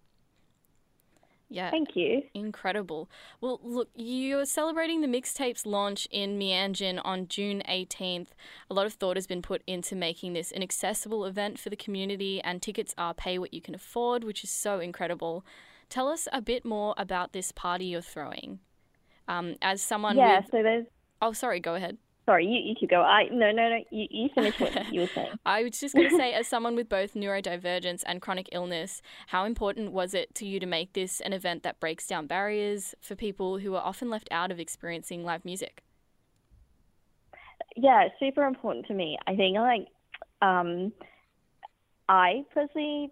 Yeah. 1.50 1.70
Thank 1.70 1.94
you. 1.94 2.22
Incredible. 2.32 3.08
Well, 3.40 3.60
look, 3.62 3.88
you're 3.94 4.46
celebrating 4.46 5.02
the 5.02 5.06
mixtape's 5.06 5.66
launch 5.66 6.08
in 6.10 6.38
Meanjin 6.38 7.00
on 7.04 7.28
June 7.28 7.62
18th. 7.68 8.28
A 8.70 8.74
lot 8.74 8.86
of 8.86 8.94
thought 8.94 9.16
has 9.16 9.26
been 9.26 9.42
put 9.42 9.62
into 9.66 9.94
making 9.94 10.32
this 10.32 10.50
an 10.50 10.62
accessible 10.62 11.24
event 11.24 11.60
for 11.60 11.70
the 11.70 11.76
community, 11.76 12.40
and 12.42 12.60
tickets 12.60 12.94
are 12.98 13.14
pay 13.14 13.38
what 13.38 13.54
you 13.54 13.60
can 13.60 13.74
afford, 13.74 14.24
which 14.24 14.42
is 14.42 14.50
so 14.50 14.80
incredible. 14.80 15.44
Tell 15.88 16.08
us 16.08 16.26
a 16.32 16.40
bit 16.40 16.64
more 16.64 16.94
about 16.96 17.32
this 17.32 17.52
party 17.52 17.86
you're 17.86 18.00
throwing. 18.00 18.58
Um, 19.28 19.56
as 19.62 19.82
someone 19.82 20.16
yeah, 20.16 20.40
with... 20.40 20.50
so 20.50 20.62
there's. 20.62 20.86
Oh, 21.22 21.32
sorry. 21.32 21.60
Go 21.60 21.74
ahead. 21.74 21.96
Sorry, 22.26 22.46
you, 22.46 22.58
you 22.70 22.74
could 22.78 22.88
go. 22.88 23.02
I 23.02 23.24
no 23.30 23.52
no 23.52 23.68
no. 23.68 23.84
You, 23.90 24.06
you 24.10 24.28
finish 24.34 24.58
what 24.58 24.92
you 24.92 25.02
were 25.02 25.06
saying. 25.08 25.32
I 25.46 25.62
was 25.62 25.78
just 25.78 25.94
going 25.94 26.08
to 26.08 26.16
say, 26.16 26.32
as 26.32 26.48
someone 26.48 26.74
with 26.74 26.88
both 26.88 27.14
neurodivergence 27.14 28.02
and 28.06 28.22
chronic 28.22 28.48
illness, 28.52 29.02
how 29.26 29.44
important 29.44 29.92
was 29.92 30.14
it 30.14 30.34
to 30.36 30.46
you 30.46 30.58
to 30.58 30.66
make 30.66 30.94
this 30.94 31.20
an 31.20 31.34
event 31.34 31.62
that 31.64 31.80
breaks 31.80 32.06
down 32.06 32.26
barriers 32.26 32.94
for 33.02 33.14
people 33.14 33.58
who 33.58 33.74
are 33.74 33.82
often 33.82 34.08
left 34.08 34.28
out 34.30 34.50
of 34.50 34.58
experiencing 34.58 35.22
live 35.22 35.44
music? 35.44 35.82
Yeah, 37.76 38.08
super 38.18 38.46
important 38.46 38.86
to 38.86 38.94
me. 38.94 39.18
I 39.26 39.36
think 39.36 39.58
like 39.58 39.88
um, 40.40 40.92
I 42.08 42.44
personally 42.54 43.10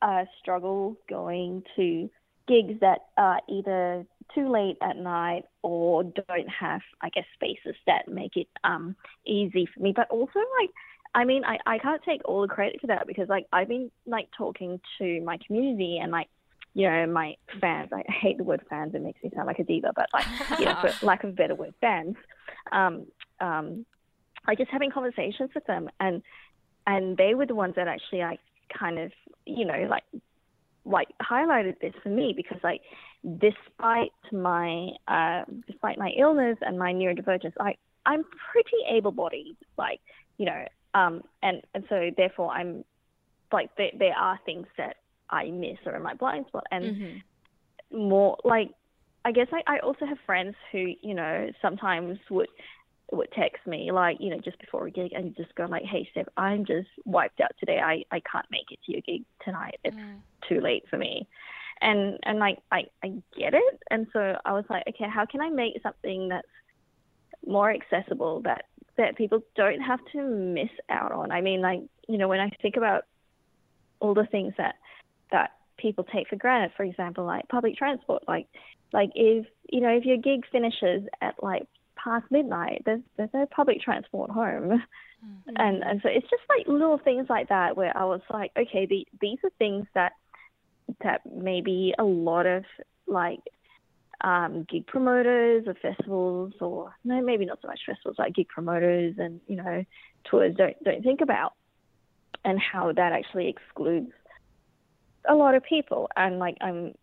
uh, 0.00 0.24
struggle 0.40 0.96
going 1.08 1.64
to 1.76 2.08
gigs 2.46 2.80
that 2.80 3.00
are 3.16 3.40
either 3.48 4.06
too 4.34 4.48
late 4.48 4.76
at 4.80 4.96
night 4.96 5.44
or 5.62 6.04
don't 6.04 6.48
have, 6.48 6.80
I 7.00 7.08
guess, 7.10 7.24
spaces 7.34 7.76
that 7.86 8.08
make 8.08 8.36
it 8.36 8.48
um, 8.62 8.96
easy 9.26 9.66
for 9.66 9.80
me. 9.80 9.92
But 9.94 10.10
also, 10.10 10.38
like, 10.60 10.70
I 11.14 11.24
mean, 11.24 11.44
I, 11.44 11.58
I 11.66 11.78
can't 11.78 12.02
take 12.02 12.22
all 12.24 12.42
the 12.42 12.48
credit 12.48 12.80
for 12.80 12.88
that 12.88 13.06
because, 13.06 13.28
like, 13.28 13.46
I've 13.52 13.68
been, 13.68 13.90
like, 14.06 14.28
talking 14.36 14.80
to 14.98 15.20
my 15.22 15.38
community 15.46 15.98
and, 16.02 16.10
like, 16.10 16.28
you 16.74 16.90
know, 16.90 17.06
my 17.06 17.36
fans. 17.60 17.90
I 17.92 18.02
hate 18.10 18.38
the 18.38 18.44
word 18.44 18.62
fans. 18.68 18.94
It 18.94 19.02
makes 19.02 19.22
me 19.22 19.30
sound 19.34 19.46
like 19.46 19.60
a 19.60 19.64
diva, 19.64 19.92
but, 19.94 20.08
like, 20.12 20.26
you 20.58 20.66
know, 20.66 20.76
for 20.80 20.92
lack 21.06 21.22
of 21.22 21.30
a 21.30 21.34
better 21.34 21.54
word, 21.54 21.74
fans. 21.80 22.16
Um, 22.72 23.06
um, 23.40 23.86
like, 24.46 24.58
just 24.58 24.70
having 24.70 24.90
conversations 24.90 25.50
with 25.54 25.64
them. 25.66 25.88
And, 26.00 26.22
and 26.86 27.16
they 27.16 27.34
were 27.34 27.46
the 27.46 27.54
ones 27.54 27.74
that 27.76 27.86
actually, 27.86 28.20
like, 28.20 28.40
kind 28.76 28.98
of, 28.98 29.12
you 29.46 29.64
know, 29.64 29.86
like, 29.88 30.04
like 30.84 31.08
highlighted 31.22 31.78
this 31.80 31.94
for 32.02 32.08
me 32.08 32.34
because 32.36 32.58
like 32.62 32.82
despite 33.38 34.12
my 34.32 34.90
uh, 35.08 35.44
despite 35.66 35.98
my 35.98 36.10
illness 36.18 36.58
and 36.60 36.78
my 36.78 36.92
neurodivergence, 36.92 37.54
I 37.60 37.76
I'm 38.06 38.24
pretty 38.52 38.76
able-bodied, 38.90 39.56
like 39.78 40.00
you 40.36 40.46
know, 40.46 40.64
um, 40.94 41.22
and 41.42 41.62
and 41.74 41.84
so 41.88 42.10
therefore 42.16 42.50
I'm 42.50 42.84
like 43.52 43.70
there 43.76 43.90
there 43.98 44.16
are 44.16 44.38
things 44.44 44.66
that 44.76 44.96
I 45.30 45.50
miss 45.50 45.78
or 45.86 45.96
in 45.96 46.02
my 46.02 46.14
blind 46.14 46.46
spot, 46.48 46.64
and 46.70 46.84
mm-hmm. 46.84 47.98
more 48.08 48.36
like 48.44 48.70
I 49.24 49.32
guess 49.32 49.48
I, 49.52 49.76
I 49.76 49.78
also 49.78 50.04
have 50.06 50.18
friends 50.26 50.54
who 50.70 50.92
you 51.00 51.14
know 51.14 51.50
sometimes 51.62 52.18
would 52.30 52.48
would 53.12 53.30
text 53.32 53.66
me 53.66 53.92
like 53.92 54.16
you 54.20 54.30
know 54.30 54.38
just 54.38 54.58
before 54.58 54.86
a 54.86 54.90
gig 54.90 55.12
and 55.12 55.36
just 55.36 55.54
go 55.54 55.64
like 55.66 55.84
hey 55.84 56.08
Steph 56.10 56.26
I'm 56.36 56.64
just 56.64 56.88
wiped 57.04 57.40
out 57.40 57.52
today. 57.58 57.78
I 57.78 58.04
I 58.10 58.20
can't 58.20 58.46
make 58.50 58.70
it 58.70 58.78
to 58.86 58.92
your 58.92 59.02
gig 59.02 59.24
tonight. 59.44 59.78
It's 59.84 59.96
mm. 59.96 60.18
too 60.48 60.60
late 60.60 60.84
for 60.88 60.96
me. 60.96 61.28
And 61.80 62.18
and 62.24 62.38
like 62.38 62.58
I 62.72 62.84
I 63.02 63.08
get 63.36 63.54
it. 63.54 63.82
And 63.90 64.06
so 64.12 64.36
I 64.44 64.52
was 64.52 64.64
like 64.70 64.84
okay 64.88 65.08
how 65.08 65.26
can 65.26 65.40
I 65.40 65.50
make 65.50 65.80
something 65.82 66.28
that's 66.28 66.48
more 67.46 67.70
accessible 67.70 68.40
that 68.42 68.64
that 68.96 69.16
people 69.16 69.42
don't 69.54 69.80
have 69.80 70.00
to 70.12 70.22
miss 70.22 70.70
out 70.88 71.12
on? 71.12 71.30
I 71.30 71.40
mean 71.40 71.60
like 71.60 71.82
you 72.08 72.18
know 72.18 72.28
when 72.28 72.40
I 72.40 72.50
think 72.62 72.76
about 72.76 73.04
all 74.00 74.14
the 74.14 74.26
things 74.26 74.54
that 74.58 74.76
that 75.30 75.52
people 75.76 76.04
take 76.04 76.28
for 76.28 76.36
granted 76.36 76.70
for 76.76 76.84
example 76.84 77.24
like 77.24 77.48
public 77.48 77.76
transport 77.76 78.22
like 78.28 78.46
like 78.92 79.10
if 79.14 79.44
you 79.70 79.80
know 79.80 79.88
if 79.88 80.04
your 80.04 80.16
gig 80.16 80.44
finishes 80.52 81.02
at 81.20 81.34
like 81.42 81.66
past 82.04 82.26
midnight, 82.30 82.82
there's 82.84 83.00
there's 83.16 83.30
no 83.32 83.46
public 83.46 83.80
transport 83.80 84.30
home, 84.30 84.82
mm-hmm. 85.24 85.52
and 85.56 85.82
and 85.82 86.00
so 86.02 86.08
it's 86.08 86.28
just 86.28 86.42
like 86.48 86.68
little 86.68 86.98
things 86.98 87.26
like 87.28 87.48
that 87.48 87.76
where 87.76 87.96
I 87.96 88.04
was 88.04 88.20
like, 88.30 88.52
okay, 88.56 88.86
the, 88.86 89.06
these 89.20 89.38
are 89.42 89.50
things 89.58 89.86
that 89.94 90.12
that 91.02 91.22
maybe 91.24 91.94
a 91.98 92.04
lot 92.04 92.46
of 92.46 92.64
like 93.06 93.40
um, 94.20 94.66
gig 94.70 94.86
promoters 94.86 95.64
or 95.66 95.74
festivals 95.74 96.52
or 96.60 96.94
no, 97.04 97.20
maybe 97.22 97.46
not 97.46 97.58
so 97.62 97.68
much 97.68 97.80
festivals 97.86 98.16
like 98.18 98.34
gig 98.34 98.48
promoters 98.48 99.14
and 99.18 99.40
you 99.46 99.56
know 99.56 99.84
tours 100.24 100.54
don't 100.56 100.82
don't 100.84 101.02
think 101.02 101.20
about, 101.20 101.54
and 102.44 102.58
how 102.60 102.92
that 102.92 103.12
actually 103.12 103.48
excludes 103.48 104.12
a 105.28 105.34
lot 105.34 105.54
of 105.54 105.62
people. 105.64 106.08
And 106.16 106.38
like 106.38 106.58
I'm 106.60 106.94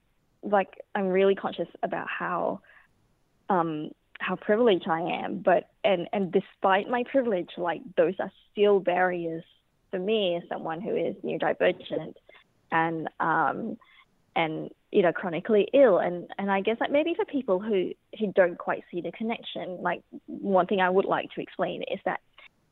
like 0.43 0.69
I'm 0.93 1.07
really 1.07 1.35
conscious 1.35 1.67
about 1.83 2.07
how 2.07 2.61
um, 3.49 3.91
how 4.21 4.35
privileged 4.35 4.87
I 4.87 5.01
am, 5.01 5.39
but 5.39 5.69
and 5.83 6.07
and 6.13 6.31
despite 6.31 6.89
my 6.89 7.03
privilege, 7.11 7.49
like 7.57 7.81
those 7.97 8.13
are 8.19 8.31
still 8.51 8.79
barriers 8.79 9.43
for 9.89 9.99
me 9.99 10.35
as 10.41 10.47
someone 10.47 10.79
who 10.79 10.95
is 10.95 11.15
neurodivergent 11.23 12.13
and 12.71 13.09
um 13.19 13.77
and 14.35 14.69
you 14.91 15.01
know 15.01 15.11
chronically 15.11 15.67
ill. 15.73 15.97
And 15.97 16.27
and 16.37 16.51
I 16.51 16.61
guess 16.61 16.77
like 16.79 16.91
maybe 16.91 17.15
for 17.15 17.25
people 17.25 17.59
who 17.59 17.91
who 18.19 18.31
don't 18.33 18.57
quite 18.57 18.83
see 18.91 19.01
the 19.01 19.11
connection, 19.11 19.81
like 19.81 20.01
one 20.27 20.67
thing 20.67 20.81
I 20.81 20.89
would 20.89 21.05
like 21.05 21.31
to 21.35 21.41
explain 21.41 21.81
is 21.91 21.99
that 22.05 22.19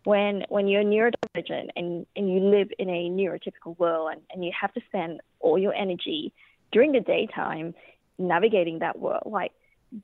when 0.03 0.43
when 0.49 0.67
you're 0.67 0.83
neurodivergent 0.83 1.69
and, 1.75 2.05
and 2.15 2.31
you 2.31 2.39
live 2.39 2.69
in 2.77 2.89
a 2.89 3.09
neurotypical 3.09 3.77
world 3.79 4.11
and, 4.11 4.21
and 4.31 4.45
you 4.45 4.51
have 4.59 4.73
to 4.73 4.81
spend 4.87 5.19
all 5.39 5.57
your 5.57 5.73
energy 5.73 6.31
during 6.71 6.91
the 6.91 6.99
daytime 6.99 7.73
navigating 8.19 8.79
that 8.79 8.99
world, 8.99 9.23
like 9.25 9.51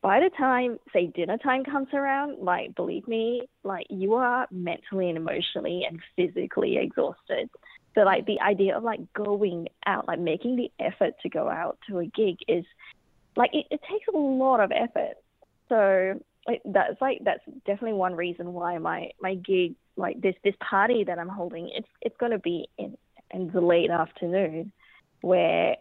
by 0.01 0.19
the 0.19 0.29
time 0.35 0.79
say 0.93 1.07
dinner 1.07 1.37
time 1.37 1.63
comes 1.63 1.89
around, 1.93 2.39
like 2.39 2.75
believe 2.75 3.07
me, 3.07 3.43
like 3.63 3.85
you 3.89 4.15
are 4.15 4.47
mentally 4.51 5.09
and 5.09 5.17
emotionally 5.17 5.85
and 5.87 5.99
physically 6.15 6.77
exhausted. 6.77 7.49
So 7.93 8.01
like 8.01 8.25
the 8.25 8.39
idea 8.41 8.75
of 8.75 8.83
like 8.83 9.01
going 9.13 9.67
out, 9.85 10.07
like 10.07 10.19
making 10.19 10.55
the 10.55 10.71
effort 10.79 11.13
to 11.21 11.29
go 11.29 11.47
out 11.49 11.77
to 11.87 11.99
a 11.99 12.05
gig 12.05 12.37
is 12.47 12.65
like 13.35 13.51
it, 13.53 13.67
it 13.69 13.81
takes 13.89 14.07
a 14.13 14.17
lot 14.17 14.59
of 14.59 14.71
effort. 14.71 15.15
So 15.69 16.19
that's 16.65 16.99
like 16.99 17.19
that's 17.23 17.43
definitely 17.65 17.93
one 17.93 18.15
reason 18.15 18.53
why 18.53 18.77
my 18.77 19.11
my 19.21 19.35
gig 19.35 19.75
like 19.97 20.19
this 20.21 20.35
this 20.43 20.55
party 20.67 21.03
that 21.03 21.17
I'm 21.17 21.29
holding 21.29 21.69
it's 21.73 21.87
it's 22.01 22.15
going 22.17 22.31
to 22.31 22.39
be 22.39 22.67
in 22.77 22.97
in 23.31 23.49
the 23.51 23.61
late 23.61 23.89
afternoon 23.89 24.71
where 25.21 25.77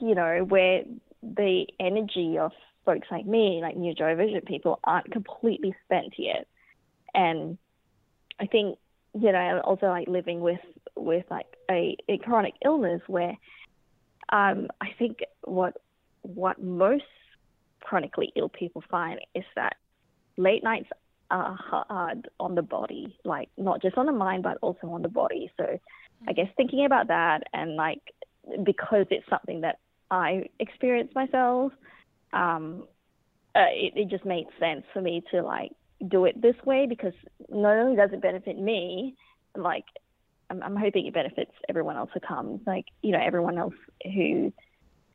you 0.00 0.14
know 0.14 0.44
where 0.44 0.84
the 1.22 1.66
energy 1.80 2.38
of 2.38 2.52
folks 2.84 3.08
like 3.10 3.26
me 3.26 3.60
like 3.62 3.76
New 3.76 3.94
neurodivergent 3.94 4.46
people 4.46 4.80
aren't 4.84 5.10
completely 5.10 5.74
spent 5.84 6.14
yet 6.18 6.46
and 7.14 7.58
I 8.40 8.46
think 8.46 8.78
you 9.14 9.32
know 9.32 9.60
also 9.64 9.86
like 9.86 10.08
living 10.08 10.40
with 10.40 10.60
with 10.96 11.24
like 11.30 11.46
a, 11.70 11.96
a 12.08 12.18
chronic 12.18 12.54
illness 12.64 13.00
where 13.06 13.36
um, 14.30 14.68
I 14.80 14.88
think 14.98 15.18
what 15.42 15.76
what 16.22 16.62
most 16.62 17.04
chronically 17.80 18.32
ill 18.36 18.48
people 18.48 18.82
find 18.90 19.20
is 19.34 19.44
that 19.56 19.76
late 20.36 20.64
nights 20.64 20.88
are 21.30 21.56
hard 21.58 22.28
on 22.40 22.54
the 22.54 22.62
body, 22.62 23.16
like 23.24 23.48
not 23.56 23.82
just 23.82 23.96
on 23.96 24.06
the 24.06 24.12
mind, 24.12 24.42
but 24.42 24.58
also 24.62 24.88
on 24.88 25.02
the 25.02 25.08
body. 25.08 25.50
So 25.56 25.78
I 26.28 26.32
guess 26.32 26.48
thinking 26.56 26.84
about 26.84 27.08
that 27.08 27.44
and 27.52 27.76
like 27.76 28.00
because 28.62 29.06
it's 29.10 29.28
something 29.28 29.62
that 29.62 29.78
I 30.10 30.46
experienced 30.60 31.14
myself, 31.14 31.72
um, 32.34 32.86
uh, 33.54 33.70
it, 33.70 33.92
it 33.96 34.08
just 34.10 34.24
made 34.24 34.46
sense 34.58 34.84
for 34.92 35.00
me 35.00 35.22
to 35.30 35.42
like 35.42 35.70
do 36.08 36.24
it 36.24 36.40
this 36.40 36.56
way 36.64 36.86
because 36.88 37.12
not 37.48 37.76
only 37.76 37.96
does 37.96 38.10
it 38.12 38.20
benefit 38.20 38.58
me, 38.58 39.14
like 39.56 39.84
I'm, 40.50 40.62
I'm 40.62 40.76
hoping 40.76 41.06
it 41.06 41.14
benefits 41.14 41.52
everyone 41.68 41.96
else 41.96 42.10
who 42.12 42.20
comes, 42.20 42.60
like 42.66 42.86
you 43.02 43.12
know 43.12 43.20
everyone 43.24 43.58
else 43.58 43.74
who 44.02 44.52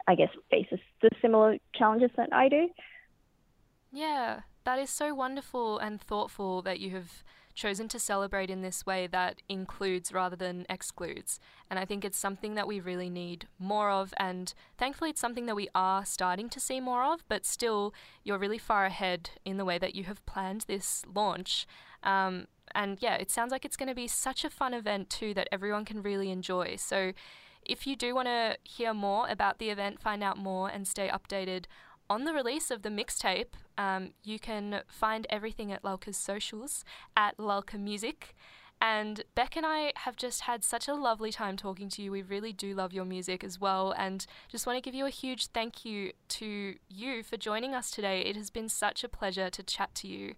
I 0.07 0.15
guess 0.15 0.29
faces 0.49 0.79
the 1.01 1.09
similar 1.21 1.57
challenges 1.75 2.11
that 2.17 2.29
I 2.33 2.49
do. 2.49 2.69
Yeah, 3.91 4.41
that 4.65 4.79
is 4.79 4.89
so 4.89 5.13
wonderful 5.13 5.77
and 5.79 5.99
thoughtful 5.99 6.61
that 6.61 6.79
you 6.79 6.91
have 6.91 7.23
chosen 7.59 7.87
to 7.89 7.99
celebrate 7.99 8.49
in 8.49 8.61
this 8.61 8.85
way 8.85 9.05
that 9.07 9.41
includes 9.49 10.13
rather 10.13 10.35
than 10.35 10.65
excludes. 10.69 11.39
And 11.69 11.77
I 11.77 11.85
think 11.85 12.05
it's 12.05 12.17
something 12.17 12.55
that 12.55 12.67
we 12.67 12.79
really 12.79 13.09
need 13.09 13.47
more 13.59 13.91
of. 13.91 14.13
And 14.17 14.53
thankfully, 14.77 15.09
it's 15.09 15.21
something 15.21 15.45
that 15.45 15.55
we 15.55 15.67
are 15.75 16.05
starting 16.05 16.49
to 16.49 16.59
see 16.59 16.79
more 16.79 17.03
of, 17.03 17.23
but 17.27 17.45
still, 17.45 17.93
you're 18.23 18.39
really 18.39 18.57
far 18.57 18.85
ahead 18.85 19.31
in 19.43 19.57
the 19.57 19.65
way 19.65 19.77
that 19.77 19.93
you 19.93 20.05
have 20.05 20.25
planned 20.25 20.65
this 20.67 21.03
launch. 21.13 21.67
Um, 22.01 22.47
and 22.73 22.97
yeah, 23.01 23.15
it 23.15 23.29
sounds 23.29 23.51
like 23.51 23.65
it's 23.65 23.77
going 23.77 23.89
to 23.89 23.95
be 23.95 24.07
such 24.07 24.45
a 24.45 24.49
fun 24.49 24.73
event 24.73 25.09
too 25.09 25.33
that 25.33 25.49
everyone 25.51 25.85
can 25.85 26.01
really 26.01 26.31
enjoy. 26.31 26.77
So, 26.77 27.13
if 27.65 27.85
you 27.85 27.95
do 27.95 28.15
want 28.15 28.27
to 28.27 28.57
hear 28.63 28.93
more 28.93 29.27
about 29.27 29.59
the 29.59 29.69
event, 29.69 30.01
find 30.01 30.23
out 30.23 30.37
more, 30.37 30.69
and 30.69 30.87
stay 30.87 31.09
updated 31.09 31.65
on 32.09 32.23
the 32.23 32.33
release 32.33 32.71
of 32.71 32.81
the 32.81 32.89
mixtape, 32.89 33.53
um, 33.77 34.11
you 34.23 34.39
can 34.39 34.81
find 34.87 35.27
everything 35.29 35.71
at 35.71 35.83
Lulka's 35.83 36.17
socials 36.17 36.83
at 37.15 37.37
Lulka 37.37 37.79
Music. 37.79 38.35
And 38.81 39.23
Bec 39.35 39.57
and 39.57 39.65
I 39.65 39.91
have 39.97 40.15
just 40.15 40.41
had 40.41 40.63
such 40.63 40.87
a 40.87 40.93
lovely 40.93 41.31
time 41.31 41.57
talking 41.57 41.89
to 41.89 42.01
you. 42.01 42.11
We 42.11 42.21
really 42.21 42.53
do 42.53 42.73
love 42.73 42.93
your 42.93 43.03
music 43.03 43.43
as 43.43 43.59
well. 43.59 43.93
And 43.97 44.25
just 44.47 44.65
want 44.65 44.77
to 44.77 44.81
give 44.81 44.95
you 44.95 45.05
a 45.05 45.09
huge 45.09 45.47
thank 45.47 45.83
you 45.83 46.13
to 46.29 46.75
you 46.87 47.23
for 47.23 47.35
joining 47.35 47.73
us 47.73 47.91
today. 47.91 48.21
It 48.21 48.37
has 48.37 48.49
been 48.49 48.69
such 48.69 49.03
a 49.03 49.09
pleasure 49.09 49.49
to 49.49 49.63
chat 49.63 49.93
to 49.95 50.07
you. 50.07 50.35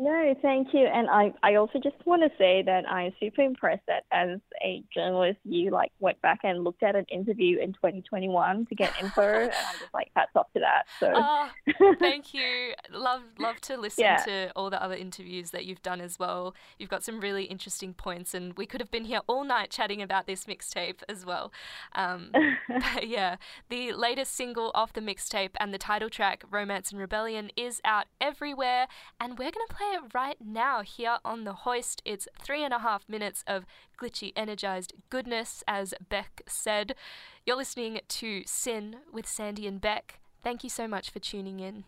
No, 0.00 0.32
thank 0.40 0.72
you. 0.72 0.86
And 0.86 1.10
I, 1.10 1.34
I 1.42 1.56
also 1.56 1.80
just 1.80 1.96
want 2.06 2.22
to 2.22 2.30
say 2.38 2.62
that 2.62 2.88
I'm 2.88 3.12
super 3.18 3.42
impressed 3.42 3.82
that 3.88 4.04
as 4.12 4.38
a 4.64 4.84
journalist, 4.94 5.40
you 5.42 5.72
like 5.72 5.90
went 5.98 6.22
back 6.22 6.38
and 6.44 6.62
looked 6.62 6.84
at 6.84 6.94
an 6.94 7.04
interview 7.10 7.58
in 7.58 7.72
2021 7.72 8.66
to 8.66 8.74
get 8.76 8.92
info, 9.02 9.22
and 9.22 9.50
I'm 9.50 9.78
just 9.80 9.92
like 9.92 10.08
hats 10.14 10.30
off 10.36 10.46
to 10.54 10.60
that. 10.60 10.84
So, 11.00 11.12
oh, 11.12 11.94
thank 11.98 12.32
you. 12.32 12.74
Love, 12.92 13.22
love 13.40 13.60
to 13.62 13.76
listen 13.76 14.04
yeah. 14.04 14.18
to 14.18 14.52
all 14.54 14.70
the 14.70 14.80
other 14.80 14.94
interviews 14.94 15.50
that 15.50 15.66
you've 15.66 15.82
done 15.82 16.00
as 16.00 16.16
well. 16.16 16.54
You've 16.78 16.90
got 16.90 17.02
some 17.02 17.18
really 17.18 17.44
interesting 17.44 17.92
points, 17.92 18.34
and 18.34 18.56
we 18.56 18.66
could 18.66 18.80
have 18.80 18.92
been 18.92 19.04
here 19.04 19.22
all 19.26 19.42
night 19.42 19.70
chatting 19.70 20.00
about 20.00 20.28
this 20.28 20.44
mixtape 20.44 21.02
as 21.08 21.26
well. 21.26 21.52
Um, 21.96 22.30
but 22.68 23.08
yeah, 23.08 23.34
the 23.68 23.92
latest 23.94 24.32
single 24.32 24.70
off 24.76 24.92
the 24.92 25.00
mixtape 25.00 25.56
and 25.58 25.74
the 25.74 25.78
title 25.78 26.08
track, 26.08 26.44
"Romance 26.48 26.92
and 26.92 27.00
Rebellion," 27.00 27.50
is 27.56 27.80
out 27.84 28.06
everywhere, 28.20 28.86
and 29.18 29.36
we're 29.40 29.50
gonna 29.50 29.66
play 29.88 29.96
it 29.96 30.14
right 30.14 30.36
now 30.44 30.82
here 30.82 31.18
on 31.24 31.44
the 31.44 31.52
hoist. 31.52 32.02
It's 32.04 32.28
three 32.40 32.62
and 32.62 32.74
a 32.74 32.80
half 32.80 33.08
minutes 33.08 33.44
of 33.46 33.64
glitchy, 34.00 34.32
energized 34.36 34.92
goodness, 35.10 35.62
as 35.66 35.94
Bec 36.08 36.42
said. 36.46 36.94
You're 37.46 37.56
listening 37.56 38.00
to 38.06 38.42
SYN 38.46 38.96
with 39.12 39.26
Sandie 39.26 39.66
and 39.66 39.80
Bec. 39.80 40.20
Thank 40.42 40.62
you 40.62 40.70
so 40.70 40.86
much 40.86 41.10
for 41.10 41.18
tuning 41.18 41.60
in. 41.60 41.84